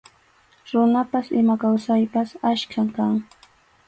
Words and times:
Runapas 0.71 1.27
ima 1.41 1.55
kawsaypas 1.63 2.29
achkam 2.53 2.87
kan. 2.97 3.13